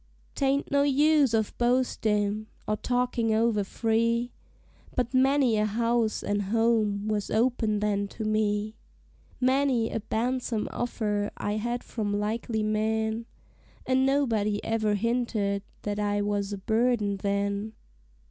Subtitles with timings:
[0.33, 4.31] 'Tain't no use of boastin', or talkin' over free,
[4.95, 8.73] But many a house an' home was open then to me;
[9.39, 13.27] Many a ban'some offer I had from likely men,
[13.85, 17.73] And nobody ever hinted that I was a burden then.